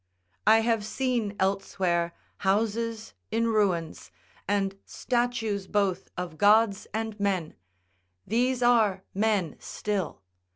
[0.47, 4.09] I have seen elsewhere houses in ruins,
[4.47, 7.53] and statues both of gods and men:
[8.25, 10.23] these are men still.